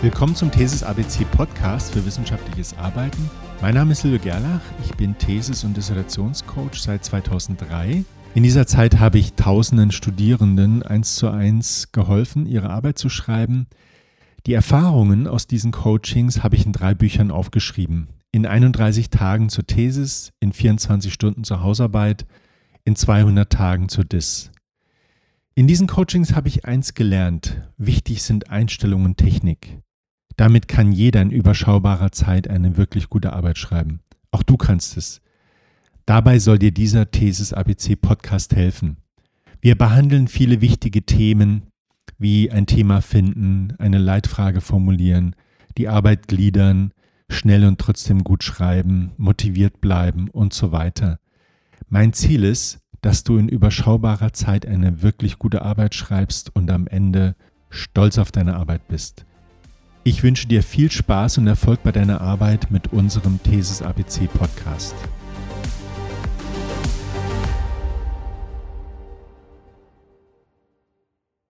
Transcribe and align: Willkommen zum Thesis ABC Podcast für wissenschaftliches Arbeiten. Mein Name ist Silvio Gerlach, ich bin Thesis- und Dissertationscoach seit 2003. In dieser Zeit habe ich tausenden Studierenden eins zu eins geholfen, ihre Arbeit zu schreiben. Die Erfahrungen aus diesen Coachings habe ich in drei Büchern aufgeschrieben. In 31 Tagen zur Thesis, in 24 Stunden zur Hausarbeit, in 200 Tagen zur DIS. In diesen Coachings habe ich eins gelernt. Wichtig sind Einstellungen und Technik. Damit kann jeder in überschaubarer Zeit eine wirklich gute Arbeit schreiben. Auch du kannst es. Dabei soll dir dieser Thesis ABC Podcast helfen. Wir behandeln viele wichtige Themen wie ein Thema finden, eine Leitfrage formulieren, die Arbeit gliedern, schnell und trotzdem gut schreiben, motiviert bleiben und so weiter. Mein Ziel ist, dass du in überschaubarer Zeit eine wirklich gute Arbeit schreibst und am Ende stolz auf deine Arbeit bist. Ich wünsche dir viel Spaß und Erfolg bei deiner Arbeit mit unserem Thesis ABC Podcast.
Willkommen 0.00 0.36
zum 0.36 0.52
Thesis 0.52 0.84
ABC 0.84 1.24
Podcast 1.24 1.92
für 1.92 2.06
wissenschaftliches 2.06 2.78
Arbeiten. 2.78 3.28
Mein 3.60 3.74
Name 3.74 3.90
ist 3.90 4.02
Silvio 4.02 4.20
Gerlach, 4.20 4.60
ich 4.84 4.94
bin 4.94 5.18
Thesis- 5.18 5.64
und 5.64 5.76
Dissertationscoach 5.76 6.74
seit 6.74 7.04
2003. 7.04 8.04
In 8.36 8.44
dieser 8.44 8.68
Zeit 8.68 9.00
habe 9.00 9.18
ich 9.18 9.32
tausenden 9.32 9.90
Studierenden 9.90 10.84
eins 10.84 11.16
zu 11.16 11.28
eins 11.28 11.90
geholfen, 11.90 12.46
ihre 12.46 12.70
Arbeit 12.70 12.96
zu 12.96 13.08
schreiben. 13.08 13.66
Die 14.46 14.52
Erfahrungen 14.52 15.26
aus 15.26 15.48
diesen 15.48 15.72
Coachings 15.72 16.44
habe 16.44 16.54
ich 16.54 16.64
in 16.64 16.72
drei 16.72 16.94
Büchern 16.94 17.32
aufgeschrieben. 17.32 18.06
In 18.30 18.46
31 18.46 19.10
Tagen 19.10 19.48
zur 19.48 19.66
Thesis, 19.66 20.32
in 20.38 20.52
24 20.52 21.12
Stunden 21.12 21.42
zur 21.42 21.60
Hausarbeit, 21.64 22.24
in 22.84 22.94
200 22.94 23.52
Tagen 23.52 23.88
zur 23.88 24.04
DIS. 24.04 24.52
In 25.56 25.66
diesen 25.66 25.88
Coachings 25.88 26.36
habe 26.36 26.46
ich 26.46 26.66
eins 26.66 26.94
gelernt. 26.94 27.68
Wichtig 27.78 28.22
sind 28.22 28.48
Einstellungen 28.48 29.06
und 29.06 29.16
Technik. 29.16 29.82
Damit 30.38 30.68
kann 30.68 30.92
jeder 30.92 31.20
in 31.20 31.32
überschaubarer 31.32 32.12
Zeit 32.12 32.48
eine 32.48 32.76
wirklich 32.76 33.08
gute 33.10 33.32
Arbeit 33.32 33.58
schreiben. 33.58 33.98
Auch 34.30 34.44
du 34.44 34.56
kannst 34.56 34.96
es. 34.96 35.20
Dabei 36.06 36.38
soll 36.38 36.60
dir 36.60 36.70
dieser 36.70 37.10
Thesis 37.10 37.52
ABC 37.52 37.96
Podcast 37.96 38.54
helfen. 38.54 38.98
Wir 39.60 39.76
behandeln 39.76 40.28
viele 40.28 40.60
wichtige 40.60 41.02
Themen 41.02 41.64
wie 42.18 42.52
ein 42.52 42.66
Thema 42.66 43.02
finden, 43.02 43.74
eine 43.78 43.98
Leitfrage 43.98 44.60
formulieren, 44.60 45.34
die 45.76 45.88
Arbeit 45.88 46.28
gliedern, 46.28 46.92
schnell 47.28 47.64
und 47.64 47.80
trotzdem 47.80 48.22
gut 48.22 48.44
schreiben, 48.44 49.10
motiviert 49.16 49.80
bleiben 49.80 50.30
und 50.30 50.54
so 50.54 50.70
weiter. 50.70 51.18
Mein 51.88 52.12
Ziel 52.12 52.44
ist, 52.44 52.78
dass 53.00 53.24
du 53.24 53.38
in 53.38 53.48
überschaubarer 53.48 54.32
Zeit 54.32 54.66
eine 54.66 55.02
wirklich 55.02 55.40
gute 55.40 55.62
Arbeit 55.62 55.96
schreibst 55.96 56.54
und 56.54 56.70
am 56.70 56.86
Ende 56.86 57.34
stolz 57.70 58.18
auf 58.18 58.30
deine 58.30 58.54
Arbeit 58.54 58.86
bist. 58.86 59.24
Ich 60.08 60.22
wünsche 60.22 60.48
dir 60.48 60.62
viel 60.62 60.90
Spaß 60.90 61.36
und 61.36 61.48
Erfolg 61.48 61.82
bei 61.82 61.92
deiner 61.92 62.22
Arbeit 62.22 62.70
mit 62.70 62.94
unserem 62.94 63.42
Thesis 63.42 63.82
ABC 63.82 64.26
Podcast. 64.26 64.94